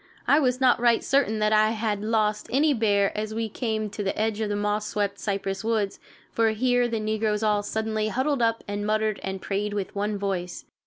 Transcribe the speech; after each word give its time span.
I 0.27 0.39
was 0.39 0.59
not 0.59 0.79
right 0.79 1.03
certain 1.03 1.37
that 1.37 1.53
I 1.53 1.69
had 1.77 2.01
lost 2.03 2.49
any 2.51 2.73
bear 2.73 3.15
as 3.15 3.35
we 3.35 3.47
came 3.49 3.87
to 3.91 4.01
the 4.01 4.19
edge 4.19 4.41
of 4.41 4.49
the 4.49 4.55
moss 4.55 4.87
swept 4.87 5.19
cypress 5.19 5.63
woods, 5.63 5.99
for 6.31 6.49
here 6.53 6.87
the 6.87 6.99
negroes 6.99 7.43
all 7.43 7.61
suddenly 7.61 8.07
huddled 8.07 8.41
up 8.41 8.63
and 8.67 8.83
muttered 8.83 9.19
and 9.21 9.39
prayed 9.43 9.75
with 9.75 9.93
one 9.93 10.17
voice. 10.17 10.65